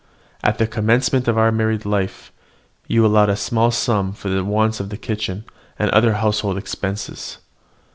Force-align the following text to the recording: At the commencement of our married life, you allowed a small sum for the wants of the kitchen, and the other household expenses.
At 0.43 0.57
the 0.57 0.65
commencement 0.65 1.27
of 1.27 1.37
our 1.37 1.51
married 1.51 1.85
life, 1.85 2.31
you 2.87 3.05
allowed 3.05 3.29
a 3.29 3.35
small 3.35 3.69
sum 3.69 4.13
for 4.13 4.29
the 4.29 4.43
wants 4.43 4.79
of 4.79 4.89
the 4.89 4.97
kitchen, 4.97 5.45
and 5.77 5.89
the 5.91 5.95
other 5.95 6.13
household 6.15 6.57
expenses. 6.57 7.37